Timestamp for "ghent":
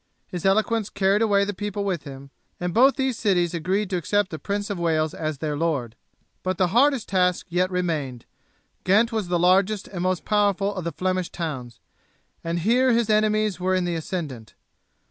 8.83-9.11